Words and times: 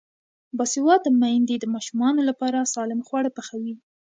باسواده 0.57 1.09
میندې 1.21 1.55
د 1.59 1.65
ماشومانو 1.73 2.21
لپاره 2.29 2.69
سالم 2.73 3.01
خواړه 3.07 3.29
پخوي. 3.37 3.75